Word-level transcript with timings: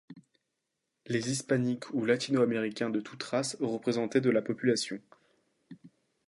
Les 1.05 1.29
Hispaniques 1.29 1.93
ou 1.93 2.05
Latino-américains 2.05 2.89
de 2.89 2.99
toutes 2.99 3.21
races 3.21 3.55
représentaient 3.61 4.19
de 4.19 4.31
la 4.31 4.41
population. 4.41 4.99